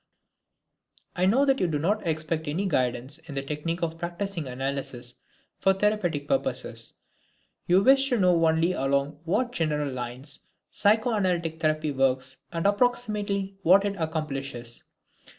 [1.15, 5.13] I know that you do not expect any guidance in the technique of practising analysis
[5.59, 6.95] for therapeutic purposes.
[7.67, 10.39] You wish to know only along what general lines
[10.71, 14.83] psychoanalytic therapy works and approximately what it accomplishes.